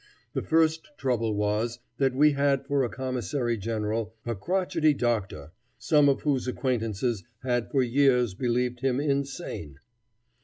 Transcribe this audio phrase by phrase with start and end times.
[0.33, 6.09] The first trouble was, that we had for a commissary general a crotchety doctor, some
[6.09, 9.77] of whose acquaintances had for years believed him insane.